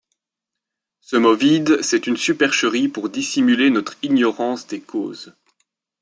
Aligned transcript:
Ce 1.01 1.15
mot 1.15 1.35
vide 1.35 1.77
c'est 1.83 2.07
une 2.07 2.17
supercherie 2.17 2.87
pour 2.87 3.07
dissimuler 3.09 3.69
notre 3.69 3.97
ignorance 4.01 4.65
des 4.65 4.81
causes! 4.81 5.35